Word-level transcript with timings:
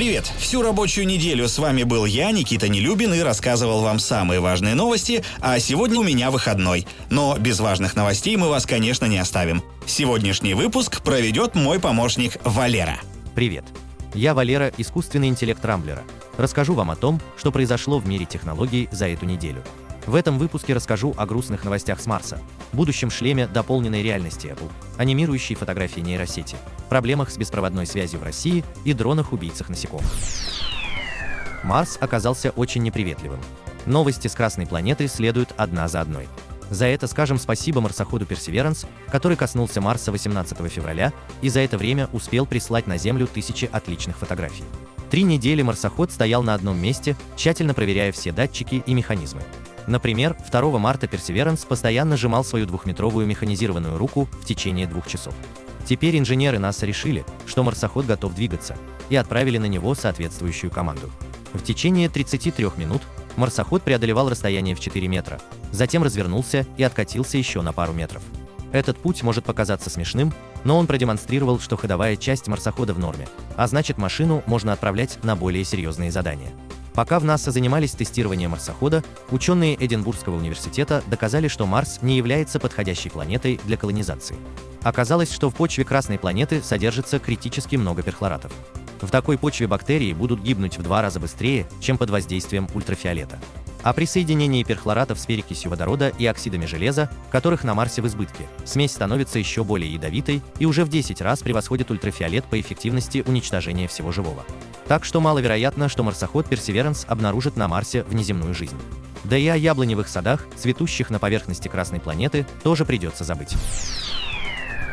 Привет! 0.00 0.32
Всю 0.38 0.62
рабочую 0.62 1.06
неделю 1.06 1.46
с 1.46 1.58
вами 1.58 1.82
был 1.82 2.06
я, 2.06 2.30
Никита 2.30 2.70
Нелюбин, 2.70 3.12
и 3.12 3.20
рассказывал 3.20 3.82
вам 3.82 3.98
самые 3.98 4.40
важные 4.40 4.74
новости, 4.74 5.22
а 5.40 5.58
сегодня 5.58 6.00
у 6.00 6.02
меня 6.02 6.30
выходной. 6.30 6.86
Но 7.10 7.36
без 7.36 7.60
важных 7.60 7.94
новостей 7.96 8.34
мы 8.38 8.48
вас, 8.48 8.64
конечно, 8.64 9.04
не 9.04 9.18
оставим. 9.18 9.62
Сегодняшний 9.84 10.54
выпуск 10.54 11.02
проведет 11.02 11.54
мой 11.54 11.78
помощник 11.78 12.38
Валера. 12.44 12.98
Привет! 13.34 13.66
Я 14.14 14.32
Валера, 14.32 14.72
искусственный 14.78 15.28
интеллект 15.28 15.62
Рамблера. 15.62 16.02
Расскажу 16.38 16.72
вам 16.72 16.90
о 16.90 16.96
том, 16.96 17.20
что 17.36 17.52
произошло 17.52 17.98
в 17.98 18.08
мире 18.08 18.24
технологий 18.24 18.88
за 18.90 19.06
эту 19.06 19.26
неделю. 19.26 19.62
В 20.06 20.14
этом 20.14 20.38
выпуске 20.38 20.74
расскажу 20.74 21.14
о 21.16 21.26
грустных 21.26 21.64
новостях 21.64 22.00
с 22.00 22.06
Марса, 22.06 22.40
будущем 22.72 23.10
шлеме 23.10 23.46
дополненной 23.46 24.02
реальности 24.02 24.46
Apple, 24.46 24.70
анимирующей 24.96 25.54
фотографии 25.54 26.00
нейросети, 26.00 26.56
проблемах 26.88 27.30
с 27.30 27.36
беспроводной 27.36 27.86
связью 27.86 28.20
в 28.20 28.22
России 28.22 28.64
и 28.84 28.92
дронах-убийцах 28.94 29.68
насекомых. 29.68 30.10
Марс 31.62 31.98
оказался 32.00 32.50
очень 32.50 32.82
неприветливым. 32.82 33.40
Новости 33.86 34.28
с 34.28 34.34
Красной 34.34 34.66
планеты 34.66 35.06
следуют 35.08 35.52
одна 35.56 35.86
за 35.88 36.00
одной. 36.00 36.28
За 36.70 36.86
это 36.86 37.06
скажем 37.06 37.38
спасибо 37.38 37.80
марсоходу 37.80 38.24
Perseverance, 38.24 38.86
который 39.10 39.36
коснулся 39.36 39.80
Марса 39.80 40.12
18 40.12 40.56
февраля 40.70 41.12
и 41.42 41.48
за 41.48 41.60
это 41.60 41.76
время 41.76 42.08
успел 42.12 42.46
прислать 42.46 42.86
на 42.86 42.96
Землю 42.96 43.26
тысячи 43.26 43.68
отличных 43.70 44.16
фотографий. 44.16 44.64
Три 45.10 45.24
недели 45.24 45.62
марсоход 45.62 46.12
стоял 46.12 46.44
на 46.44 46.54
одном 46.54 46.80
месте, 46.80 47.16
тщательно 47.36 47.74
проверяя 47.74 48.12
все 48.12 48.30
датчики 48.30 48.84
и 48.86 48.94
механизмы. 48.94 49.42
Например, 49.90 50.36
2 50.52 50.78
марта 50.78 51.06
Perseverance 51.06 51.66
постоянно 51.66 52.16
сжимал 52.16 52.44
свою 52.44 52.64
двухметровую 52.64 53.26
механизированную 53.26 53.98
руку 53.98 54.28
в 54.40 54.44
течение 54.44 54.86
двух 54.86 55.08
часов. 55.08 55.34
Теперь 55.84 56.16
инженеры 56.16 56.60
НАСА 56.60 56.86
решили, 56.86 57.24
что 57.44 57.64
марсоход 57.64 58.06
готов 58.06 58.36
двигаться, 58.36 58.76
и 59.08 59.16
отправили 59.16 59.58
на 59.58 59.64
него 59.64 59.96
соответствующую 59.96 60.70
команду. 60.70 61.10
В 61.54 61.64
течение 61.64 62.08
33 62.08 62.68
минут 62.76 63.02
марсоход 63.34 63.82
преодолевал 63.82 64.30
расстояние 64.30 64.76
в 64.76 64.80
4 64.80 65.08
метра, 65.08 65.40
затем 65.72 66.04
развернулся 66.04 66.68
и 66.76 66.84
откатился 66.84 67.36
еще 67.36 67.60
на 67.60 67.72
пару 67.72 67.92
метров. 67.92 68.22
Этот 68.70 68.96
путь 68.96 69.24
может 69.24 69.44
показаться 69.44 69.90
смешным, 69.90 70.32
но 70.62 70.78
он 70.78 70.86
продемонстрировал, 70.86 71.58
что 71.58 71.76
ходовая 71.76 72.14
часть 72.14 72.46
марсохода 72.46 72.94
в 72.94 73.00
норме, 73.00 73.26
а 73.56 73.66
значит 73.66 73.98
машину 73.98 74.44
можно 74.46 74.72
отправлять 74.72 75.18
на 75.24 75.34
более 75.34 75.64
серьезные 75.64 76.12
задания. 76.12 76.52
Пока 77.00 77.18
в 77.18 77.24
НАСА 77.24 77.50
занимались 77.50 77.92
тестированием 77.92 78.50
марсохода, 78.50 79.02
ученые 79.30 79.74
Эдинбургского 79.82 80.36
университета 80.36 81.02
доказали, 81.06 81.48
что 81.48 81.64
Марс 81.64 82.00
не 82.02 82.18
является 82.18 82.60
подходящей 82.60 83.10
планетой 83.10 83.58
для 83.64 83.78
колонизации. 83.78 84.36
Оказалось, 84.82 85.32
что 85.32 85.48
в 85.48 85.54
почве 85.54 85.86
Красной 85.86 86.18
планеты 86.18 86.60
содержится 86.62 87.18
критически 87.18 87.76
много 87.76 88.02
перхлоратов. 88.02 88.52
В 89.00 89.10
такой 89.10 89.38
почве 89.38 89.66
бактерии 89.66 90.12
будут 90.12 90.42
гибнуть 90.42 90.76
в 90.76 90.82
два 90.82 91.00
раза 91.00 91.20
быстрее, 91.20 91.66
чем 91.80 91.96
под 91.96 92.10
воздействием 92.10 92.68
ультрафиолета. 92.74 93.38
А 93.82 93.94
при 93.94 94.04
соединении 94.04 94.62
перхлоратов 94.62 95.18
с 95.18 95.24
перекисью 95.24 95.70
водорода 95.70 96.12
и 96.18 96.26
оксидами 96.26 96.66
железа, 96.66 97.10
которых 97.30 97.64
на 97.64 97.72
Марсе 97.72 98.02
в 98.02 98.06
избытке, 98.08 98.46
смесь 98.66 98.92
становится 98.92 99.38
еще 99.38 99.64
более 99.64 99.90
ядовитой 99.90 100.42
и 100.58 100.66
уже 100.66 100.84
в 100.84 100.90
10 100.90 101.22
раз 101.22 101.40
превосходит 101.40 101.90
ультрафиолет 101.90 102.44
по 102.44 102.60
эффективности 102.60 103.24
уничтожения 103.26 103.88
всего 103.88 104.12
живого. 104.12 104.44
Так 104.90 105.04
что 105.04 105.20
маловероятно, 105.20 105.88
что 105.88 106.02
марсоход 106.02 106.48
Perseverance 106.48 107.06
обнаружит 107.06 107.56
на 107.56 107.68
Марсе 107.68 108.02
внеземную 108.02 108.54
жизнь. 108.54 108.76
Да 109.22 109.36
и 109.36 109.46
о 109.46 109.54
яблоневых 109.54 110.08
садах, 110.08 110.44
цветущих 110.56 111.10
на 111.10 111.20
поверхности 111.20 111.68
Красной 111.68 112.00
планеты, 112.00 112.44
тоже 112.64 112.84
придется 112.84 113.22
забыть. 113.22 113.54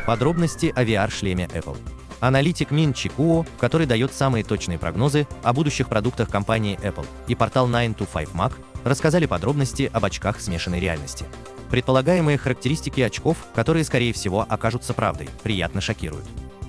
Подробности 0.06 0.72
о 0.76 0.84
VR-шлеме 0.84 1.48
Apple. 1.52 1.76
Аналитик 2.20 2.70
Мин 2.70 2.92
Чикуо, 2.92 3.44
который 3.58 3.88
дает 3.88 4.12
самые 4.12 4.44
точные 4.44 4.78
прогнозы 4.78 5.26
о 5.42 5.52
будущих 5.52 5.88
продуктах 5.88 6.28
компании 6.28 6.78
Apple, 6.80 7.06
и 7.26 7.34
портал 7.34 7.68
9to5Mac 7.68 8.52
рассказали 8.84 9.26
подробности 9.26 9.90
об 9.92 10.04
очках 10.04 10.40
смешанной 10.40 10.78
реальности. 10.78 11.24
Предполагаемые 11.72 12.38
характеристики 12.38 13.00
очков, 13.00 13.36
которые, 13.52 13.82
скорее 13.82 14.12
всего, 14.12 14.46
окажутся 14.48 14.94
правдой, 14.94 15.28
приятно 15.42 15.80
шокируют. 15.80 16.24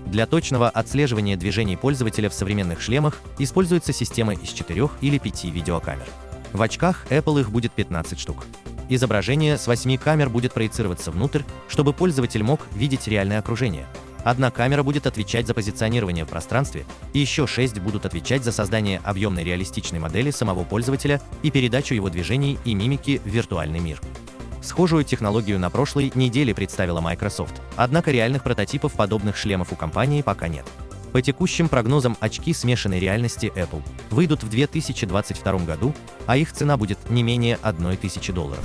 Для 0.09 0.25
точного 0.25 0.69
отслеживания 0.69 1.37
движений 1.37 1.75
пользователя 1.75 2.31
в 2.31 2.33
современных 2.33 2.81
шлемах 2.81 3.19
используется 3.37 3.93
система 3.93 4.33
из 4.33 4.49
4 4.49 4.89
или 5.01 5.19
5 5.19 5.43
видеокамер. 5.45 6.07
В 6.51 6.61
очках 6.63 7.05
Apple 7.11 7.41
их 7.41 7.51
будет 7.51 7.71
15 7.73 8.19
штук. 8.19 8.47
Изображение 8.89 9.59
с 9.59 9.67
8 9.67 9.97
камер 9.97 10.29
будет 10.29 10.53
проецироваться 10.53 11.11
внутрь, 11.11 11.43
чтобы 11.67 11.93
пользователь 11.93 12.41
мог 12.41 12.61
видеть 12.73 13.07
реальное 13.07 13.37
окружение. 13.37 13.85
Одна 14.23 14.49
камера 14.49 14.81
будет 14.81 15.05
отвечать 15.05 15.45
за 15.45 15.53
позиционирование 15.53 16.25
в 16.25 16.29
пространстве, 16.29 16.85
и 17.13 17.19
еще 17.19 17.45
6 17.45 17.79
будут 17.79 18.07
отвечать 18.07 18.43
за 18.43 18.51
создание 18.51 19.01
объемной 19.03 19.43
реалистичной 19.43 19.99
модели 19.99 20.31
самого 20.31 20.63
пользователя 20.63 21.21
и 21.43 21.51
передачу 21.51 21.93
его 21.93 22.09
движений 22.09 22.57
и 22.65 22.73
мимики 22.73 23.21
в 23.23 23.27
виртуальный 23.27 23.79
мир. 23.79 24.01
Схожую 24.69 25.03
технологию 25.03 25.57
на 25.57 25.71
прошлой 25.71 26.11
неделе 26.13 26.53
представила 26.53 27.01
Microsoft, 27.01 27.59
однако 27.75 28.11
реальных 28.11 28.43
прототипов 28.43 28.93
подобных 28.93 29.35
шлемов 29.35 29.73
у 29.73 29.75
компании 29.75 30.21
пока 30.21 30.47
нет. 30.47 30.63
По 31.11 31.23
текущим 31.23 31.67
прогнозам 31.69 32.15
очки 32.19 32.53
смешанной 32.53 32.99
реальности 32.99 33.51
Apple 33.55 33.81
выйдут 34.11 34.43
в 34.43 34.49
2022 34.49 35.57
году, 35.65 35.95
а 36.27 36.37
их 36.37 36.53
цена 36.53 36.77
будет 36.77 36.99
не 37.09 37.23
менее 37.23 37.57
1000 37.63 38.31
долларов. 38.31 38.63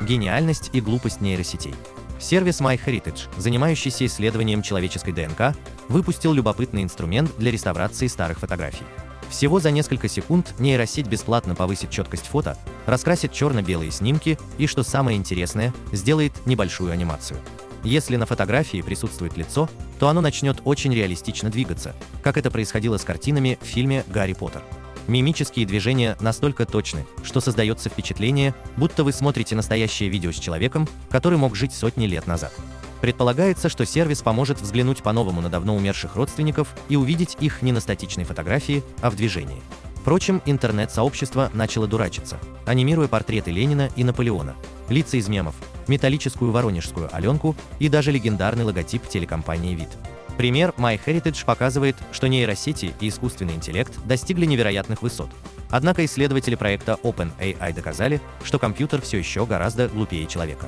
Гениальность 0.00 0.70
и 0.72 0.80
глупость 0.80 1.20
нейросетей. 1.20 1.74
Сервис 2.18 2.62
MyHeritage, 2.62 3.28
занимающийся 3.36 4.06
исследованием 4.06 4.62
человеческой 4.62 5.12
ДНК, 5.12 5.54
выпустил 5.90 6.32
любопытный 6.32 6.82
инструмент 6.82 7.30
для 7.36 7.50
реставрации 7.50 8.06
старых 8.06 8.38
фотографий. 8.38 8.86
Всего 9.30 9.60
за 9.60 9.70
несколько 9.70 10.08
секунд 10.08 10.54
нейросеть 10.58 11.06
бесплатно 11.06 11.54
повысит 11.54 11.90
четкость 11.90 12.26
фото, 12.26 12.56
раскрасит 12.86 13.32
черно-белые 13.32 13.90
снимки 13.90 14.38
и, 14.58 14.66
что 14.66 14.82
самое 14.82 15.16
интересное, 15.16 15.74
сделает 15.92 16.32
небольшую 16.46 16.92
анимацию. 16.92 17.38
Если 17.82 18.16
на 18.16 18.26
фотографии 18.26 18.82
присутствует 18.82 19.36
лицо, 19.36 19.68
то 19.98 20.08
оно 20.08 20.20
начнет 20.20 20.60
очень 20.64 20.92
реалистично 20.92 21.50
двигаться, 21.50 21.94
как 22.22 22.36
это 22.36 22.50
происходило 22.50 22.96
с 22.96 23.04
картинами 23.04 23.58
в 23.60 23.64
фильме 23.64 24.04
«Гарри 24.08 24.32
Поттер». 24.32 24.62
Мимические 25.06 25.66
движения 25.66 26.16
настолько 26.20 26.66
точны, 26.66 27.06
что 27.22 27.40
создается 27.40 27.88
впечатление, 27.88 28.54
будто 28.76 29.04
вы 29.04 29.12
смотрите 29.12 29.54
настоящее 29.54 30.08
видео 30.08 30.32
с 30.32 30.38
человеком, 30.38 30.88
который 31.10 31.38
мог 31.38 31.54
жить 31.54 31.72
сотни 31.72 32.06
лет 32.06 32.26
назад. 32.26 32.52
Предполагается, 33.00 33.68
что 33.68 33.84
сервис 33.84 34.22
поможет 34.22 34.60
взглянуть 34.60 35.02
по-новому 35.02 35.40
на 35.40 35.48
давно 35.48 35.76
умерших 35.76 36.16
родственников 36.16 36.74
и 36.88 36.96
увидеть 36.96 37.36
их 37.40 37.62
не 37.62 37.72
на 37.72 37.80
статичной 37.80 38.24
фотографии, 38.24 38.82
а 39.00 39.10
в 39.10 39.16
движении. 39.16 39.62
Впрочем, 39.96 40.40
интернет-сообщество 40.46 41.50
начало 41.52 41.88
дурачиться, 41.88 42.38
анимируя 42.64 43.08
портреты 43.08 43.50
Ленина 43.50 43.90
и 43.96 44.04
Наполеона, 44.04 44.54
лица 44.88 45.16
из 45.16 45.28
мемов, 45.28 45.56
металлическую 45.88 46.52
воронежскую 46.52 47.08
Аленку 47.12 47.56
и 47.80 47.88
даже 47.88 48.12
легендарный 48.12 48.64
логотип 48.64 49.06
телекомпании 49.08 49.74
«Вид». 49.74 49.88
Пример 50.36 50.74
MyHeritage 50.76 51.44
показывает, 51.44 51.96
что 52.12 52.28
нейросети 52.28 52.94
и 53.00 53.08
искусственный 53.08 53.54
интеллект 53.54 53.92
достигли 54.04 54.46
невероятных 54.46 55.02
высот. 55.02 55.30
Однако 55.70 56.04
исследователи 56.04 56.54
проекта 56.54 56.98
OpenAI 57.02 57.74
доказали, 57.74 58.20
что 58.44 58.58
компьютер 58.58 59.00
все 59.02 59.18
еще 59.18 59.46
гораздо 59.46 59.88
глупее 59.88 60.26
человека. 60.26 60.66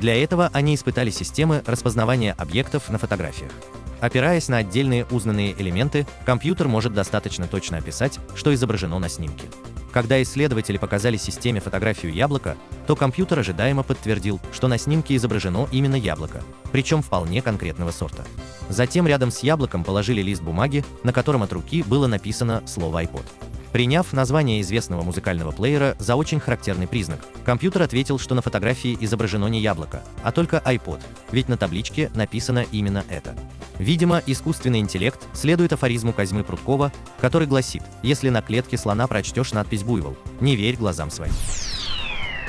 Для 0.00 0.22
этого 0.22 0.50
они 0.52 0.74
испытали 0.74 1.10
системы 1.10 1.62
распознавания 1.66 2.34
объектов 2.38 2.88
на 2.88 2.98
фотографиях. 2.98 3.50
Опираясь 4.00 4.48
на 4.48 4.58
отдельные 4.58 5.04
узнанные 5.06 5.60
элементы, 5.60 6.06
компьютер 6.24 6.68
может 6.68 6.94
достаточно 6.94 7.48
точно 7.48 7.78
описать, 7.78 8.20
что 8.36 8.54
изображено 8.54 8.98
на 8.98 9.08
снимке. 9.08 9.46
Когда 9.92 10.22
исследователи 10.22 10.76
показали 10.76 11.16
системе 11.16 11.60
фотографию 11.60 12.12
яблока, 12.12 12.56
то 12.86 12.94
компьютер 12.94 13.40
ожидаемо 13.40 13.82
подтвердил, 13.82 14.38
что 14.52 14.68
на 14.68 14.78
снимке 14.78 15.16
изображено 15.16 15.66
именно 15.72 15.96
яблоко, 15.96 16.42
причем 16.70 17.02
вполне 17.02 17.42
конкретного 17.42 17.90
сорта. 17.90 18.24
Затем 18.68 19.06
рядом 19.08 19.30
с 19.30 19.40
яблоком 19.40 19.82
положили 19.82 20.20
лист 20.20 20.42
бумаги, 20.42 20.84
на 21.02 21.12
котором 21.12 21.42
от 21.42 21.52
руки 21.52 21.82
было 21.82 22.06
написано 22.06 22.62
слово 22.66 23.02
iPod. 23.02 23.24
Приняв 23.72 24.12
название 24.14 24.62
известного 24.62 25.02
музыкального 25.02 25.52
плеера 25.52 25.94
за 25.98 26.16
очень 26.16 26.40
характерный 26.40 26.86
признак, 26.86 27.20
компьютер 27.44 27.82
ответил, 27.82 28.18
что 28.18 28.34
на 28.34 28.40
фотографии 28.40 28.96
изображено 28.98 29.46
не 29.46 29.60
яблоко, 29.60 30.02
а 30.22 30.32
только 30.32 30.62
iPod, 30.64 31.00
ведь 31.32 31.48
на 31.48 31.58
табличке 31.58 32.10
написано 32.14 32.64
именно 32.72 33.04
это. 33.10 33.36
Видимо, 33.78 34.22
искусственный 34.26 34.80
интеллект 34.80 35.20
следует 35.34 35.72
афоризму 35.72 36.12
Козьмы 36.12 36.44
Прудкова, 36.44 36.92
который 37.20 37.46
гласит 37.46 37.82
«Если 38.02 38.30
на 38.30 38.40
клетке 38.40 38.78
слона 38.78 39.06
прочтешь 39.06 39.52
надпись 39.52 39.84
«Буйвол», 39.84 40.16
не 40.40 40.56
верь 40.56 40.76
глазам 40.76 41.10
своим». 41.10 41.32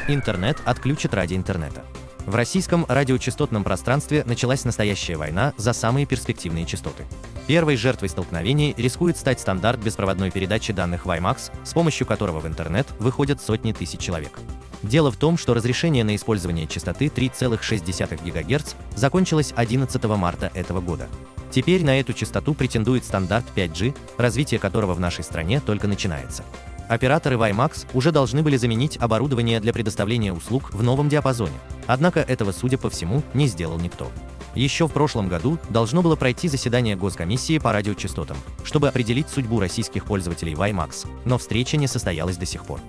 Интернет 0.08 0.58
отключит 0.66 1.14
ради 1.14 1.36
интернета. 1.36 1.84
В 2.26 2.36
российском 2.36 2.86
радиочастотном 2.88 3.64
пространстве 3.64 4.24
началась 4.26 4.64
настоящая 4.64 5.18
война 5.18 5.54
за 5.58 5.74
самые 5.74 6.06
перспективные 6.06 6.66
частоты. 6.66 7.06
Первой 7.50 7.78
жертвой 7.78 8.10
столкновений 8.10 8.76
рискует 8.78 9.18
стать 9.18 9.40
стандарт 9.40 9.80
беспроводной 9.80 10.30
передачи 10.30 10.72
данных 10.72 11.08
WiMAX, 11.08 11.52
с 11.64 11.74
помощью 11.74 12.06
которого 12.06 12.42
в 12.42 12.46
интернет 12.46 12.86
выходят 13.00 13.42
сотни 13.42 13.72
тысяч 13.72 14.00
человек. 14.00 14.40
Дело 14.84 15.12
в 15.12 15.18
том, 15.18 15.36
что 15.36 15.56
разрешение 15.56 16.04
на 16.04 16.16
использование 16.16 16.68
частоты 16.68 17.08
3,6 17.08 18.24
ГГц 18.24 18.76
закончилось 18.96 19.52
11 19.56 20.04
марта 20.04 20.52
этого 20.54 20.80
года. 20.80 21.08
Теперь 21.50 21.84
на 21.84 22.00
эту 22.00 22.14
частоту 22.14 22.54
претендует 22.54 23.04
стандарт 23.04 23.46
5G, 23.56 23.98
развитие 24.20 24.60
которого 24.60 24.94
в 24.94 25.00
нашей 25.00 25.24
стране 25.24 25.60
только 25.60 25.88
начинается. 25.88 26.44
Операторы 26.88 27.36
WiMAX 27.36 27.88
уже 27.96 28.12
должны 28.12 28.44
были 28.44 28.58
заменить 28.58 28.98
оборудование 28.98 29.60
для 29.60 29.74
предоставления 29.74 30.34
услуг 30.34 30.72
в 30.72 30.84
новом 30.84 31.10
диапазоне. 31.10 31.58
Однако 31.88 32.20
этого, 32.20 32.52
судя 32.52 32.78
по 32.78 32.92
всему, 32.92 33.24
не 33.34 33.48
сделал 33.48 33.80
никто. 33.80 34.12
Еще 34.56 34.88
в 34.88 34.92
прошлом 34.92 35.28
году 35.28 35.60
должно 35.70 36.02
было 36.02 36.16
пройти 36.16 36.48
заседание 36.48 36.96
Госкомиссии 36.96 37.60
по 37.60 37.72
радиочастотам, 37.72 38.38
чтобы 38.64 38.88
определить 38.88 39.30
судьбу 39.30 39.60
российских 39.60 40.06
пользователей 40.06 40.54
WiMAX, 40.54 41.08
но 41.26 41.38
встреча 41.38 41.78
не 41.78 41.88
состоялась 41.88 42.38
до 42.38 42.46
сих 42.46 42.66
пор. 42.66 42.80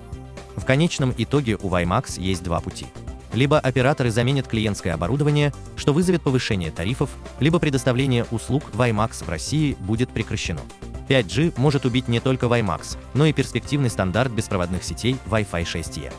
В 0.57 0.65
конечном 0.65 1.15
итоге 1.17 1.57
у 1.57 1.69
WiMAX 1.69 2.21
есть 2.21 2.43
два 2.43 2.61
пути. 2.61 2.87
Либо 3.33 3.61
операторы 3.61 4.11
заменят 4.11 4.49
клиентское 4.49 4.95
оборудование, 4.95 5.53
что 5.77 5.93
вызовет 5.93 6.23
повышение 6.23 6.71
тарифов, 6.71 7.11
либо 7.39 7.59
предоставление 7.59 8.25
услуг 8.31 8.65
WiMAX 8.73 9.25
в 9.25 9.29
России 9.29 9.77
будет 9.81 10.11
прекращено. 10.11 10.61
5G 11.09 11.55
может 11.57 11.85
убить 11.85 12.09
не 12.09 12.21
только 12.21 12.47
WiMAX, 12.47 12.97
но 13.15 13.27
и 13.27 13.33
перспективный 13.33 13.91
стандарт 13.91 14.33
беспроводных 14.33 14.85
сетей 14.85 15.17
Wi-Fi 15.27 15.65
6E. 15.65 16.13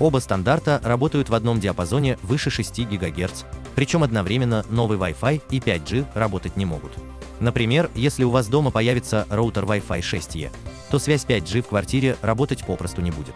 Оба 0.00 0.18
стандарта 0.18 0.80
работают 0.82 1.28
в 1.28 1.34
одном 1.34 1.60
диапазоне 1.60 2.18
выше 2.22 2.50
6 2.50 2.80
ГГц, 2.80 3.44
причем 3.74 4.02
одновременно 4.02 4.64
новый 4.70 4.98
Wi-Fi 4.98 5.42
и 5.50 5.58
5G 5.58 6.06
работать 6.14 6.56
не 6.56 6.64
могут. 6.64 6.92
Например, 7.40 7.90
если 7.94 8.24
у 8.24 8.30
вас 8.30 8.46
дома 8.46 8.70
появится 8.70 9.26
роутер 9.28 9.64
Wi-Fi 9.64 10.00
6E, 10.00 10.50
то 10.90 10.98
связь 10.98 11.24
5G 11.24 11.62
в 11.62 11.68
квартире 11.68 12.16
работать 12.22 12.64
попросту 12.64 13.02
не 13.02 13.10
будет. 13.10 13.34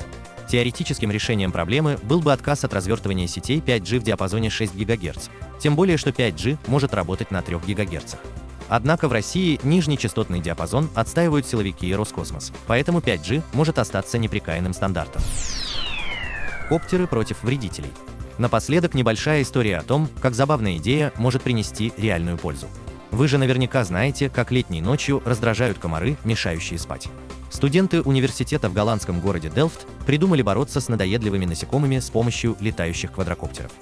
Теоретическим 0.49 1.11
решением 1.11 1.53
проблемы 1.53 1.99
был 2.03 2.21
бы 2.21 2.33
отказ 2.33 2.65
от 2.65 2.73
развертывания 2.73 3.27
сетей 3.27 3.59
5G 3.61 3.99
в 3.99 4.03
диапазоне 4.03 4.49
6 4.49 4.75
ГГц, 4.75 5.29
тем 5.59 5.77
более 5.77 5.99
что 5.99 6.11
5G 6.11 6.59
может 6.69 6.95
работать 6.95 7.31
на 7.31 7.43
3 7.43 7.57
ГГц. 7.57 8.15
Однако 8.69 9.09
в 9.09 9.13
России 9.13 9.59
нижний 9.63 9.99
частотный 9.99 10.41
диапазон 10.41 10.89
отстаивают 10.95 11.47
силовики 11.47 11.89
и 11.89 11.95
Роскосмос, 11.95 12.53
поэтому 12.67 13.01
5G 13.01 13.43
может 13.53 13.79
остаться 13.79 14.19
неприкаянным 14.19 14.73
стандартом. 14.73 15.23
Коптеры 16.69 17.07
против 17.07 17.43
вредителей. 17.43 17.91
Напоследок 18.39 18.95
небольшая 18.95 19.43
история 19.43 19.79
о 19.79 19.83
том, 19.83 20.09
как 20.21 20.35
забавная 20.35 20.77
идея 20.77 21.13
может 21.17 21.43
принести 21.43 21.93
реальную 21.97 22.39
пользу. 22.39 22.69
Вы 23.11 23.27
же 23.27 23.37
наверняка 23.37 23.83
знаете, 23.83 24.31
как 24.31 24.53
летней 24.53 24.81
ночью 24.81 25.21
раздражают 25.25 25.79
комары, 25.79 26.17
мешающие 26.23 26.79
спать. 26.79 27.09
Студенты 27.51 28.01
университета 28.01 28.69
в 28.69 28.75
голландском 28.75 29.21
городе 29.21 29.51
Делфт 29.53 29.87
придумали 30.07 30.43
бороться 30.43 30.81
с 30.81 30.89
надоедливыми 30.89 31.47
насекомыми 31.47 31.99
с 31.99 32.11
помощью 32.11 32.57
летающих 32.61 33.11
квадрокоптеров. 33.11 33.73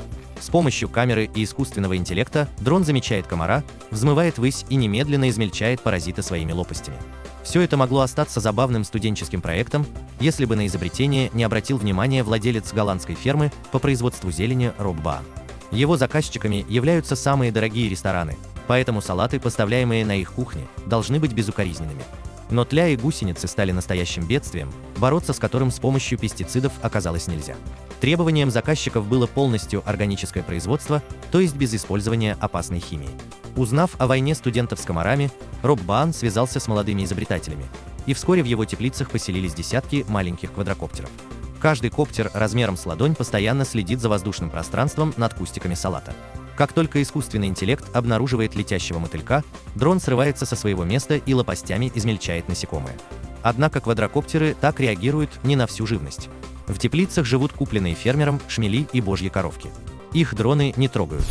С 0.40 0.48
помощью 0.48 0.88
камеры 0.88 1.30
и 1.34 1.44
искусственного 1.44 1.96
интеллекта 1.96 2.48
дрон 2.58 2.84
замечает 2.84 3.26
комара, 3.26 3.64
взмывает 3.90 4.38
ввысь 4.38 4.64
и 4.68 4.76
немедленно 4.76 5.28
измельчает 5.28 5.80
паразита 5.80 6.22
своими 6.22 6.52
лопастями. 6.52 6.98
Все 7.42 7.60
это 7.60 7.76
могло 7.76 8.00
остаться 8.00 8.40
забавным 8.40 8.82
студенческим 8.82 9.40
проектом, 9.40 9.86
если 10.18 10.44
бы 10.44 10.56
на 10.56 10.66
изобретение 10.66 11.30
не 11.32 11.44
обратил 11.44 11.78
внимание 11.78 12.22
владелец 12.22 12.72
голландской 12.72 13.14
фермы 13.14 13.52
по 13.70 13.78
производству 13.78 14.30
зелени 14.30 14.72
Роб 14.78 14.96
Баан. 14.96 15.24
Его 15.70 15.96
заказчиками 15.96 16.66
являются 16.68 17.16
самые 17.16 17.52
дорогие 17.52 17.88
рестораны, 17.88 18.36
поэтому 18.66 19.00
салаты, 19.00 19.40
поставляемые 19.40 20.04
на 20.04 20.16
их 20.16 20.32
кухне, 20.32 20.66
должны 20.86 21.18
быть 21.20 21.32
безукоризненными. 21.32 22.02
Но 22.50 22.64
тля 22.64 22.88
и 22.88 22.96
гусеницы 22.96 23.48
стали 23.48 23.72
настоящим 23.72 24.26
бедствием, 24.26 24.72
бороться 24.96 25.32
с 25.32 25.38
которым 25.38 25.70
с 25.70 25.78
помощью 25.78 26.18
пестицидов 26.18 26.72
оказалось 26.82 27.26
нельзя. 27.26 27.56
Требованием 28.00 28.50
заказчиков 28.50 29.06
было 29.06 29.26
полностью 29.26 29.82
органическое 29.86 30.42
производство, 30.42 31.02
то 31.30 31.40
есть 31.40 31.56
без 31.56 31.74
использования 31.74 32.36
опасной 32.40 32.80
химии. 32.80 33.08
Узнав 33.56 33.92
о 33.98 34.06
войне 34.06 34.34
студентов 34.34 34.78
с 34.80 34.84
комарами, 34.84 35.30
Роб 35.62 35.80
Баан 35.80 36.12
связался 36.12 36.60
с 36.60 36.68
молодыми 36.68 37.04
изобретателями, 37.04 37.64
и 38.04 38.12
вскоре 38.12 38.42
в 38.42 38.46
его 38.46 38.64
теплицах 38.66 39.10
поселились 39.10 39.54
десятки 39.54 40.04
маленьких 40.08 40.52
квадрокоптеров. 40.52 41.10
Каждый 41.58 41.88
коптер 41.88 42.30
размером 42.34 42.76
с 42.76 42.84
ладонь 42.84 43.14
постоянно 43.14 43.64
следит 43.64 44.00
за 44.00 44.10
воздушным 44.10 44.50
пространством 44.50 45.14
над 45.16 45.32
кустиками 45.32 45.74
салата. 45.74 46.14
Как 46.54 46.72
только 46.72 47.02
искусственный 47.02 47.48
интеллект 47.48 47.84
обнаруживает 47.94 48.54
летящего 48.54 48.98
мотылька, 48.98 49.42
дрон 49.74 50.00
срывается 50.00 50.44
со 50.46 50.54
своего 50.54 50.84
места 50.84 51.16
и 51.16 51.34
лопастями 51.34 51.90
измельчает 51.94 52.48
насекомое. 52.48 52.94
Однако 53.42 53.80
квадрокоптеры 53.80 54.54
так 54.60 54.80
реагируют 54.80 55.30
не 55.44 55.56
на 55.56 55.66
всю 55.66 55.86
живность. 55.86 56.28
В 56.66 56.78
теплицах 56.78 57.24
живут 57.26 57.52
купленные 57.52 57.94
фермером 57.94 58.40
шмели 58.48 58.86
и 58.92 59.00
божьи 59.00 59.28
коровки. 59.28 59.70
Их 60.12 60.34
дроны 60.34 60.74
не 60.76 60.88
трогают. 60.88 61.24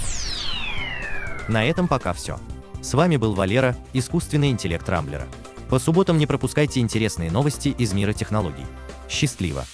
На 1.48 1.66
этом 1.66 1.88
пока 1.88 2.14
все. 2.14 2.40
С 2.82 2.94
вами 2.94 3.18
был 3.18 3.34
Валера, 3.34 3.76
искусственный 3.94 4.50
интеллект 4.50 4.88
Рамблера. 4.88 5.28
По 5.70 5.80
субботам 5.80 6.18
не 6.18 6.28
пропускайте 6.28 6.80
интересные 6.80 7.32
новости 7.32 7.70
из 7.70 7.94
мира 7.94 8.14
технологий. 8.14 8.66
Счастливо! 9.10 9.66